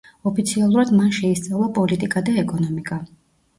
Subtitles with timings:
[0.29, 3.01] ოფიციალურად მან შეისწავლა პოლიტიკა და ეკონომიკა.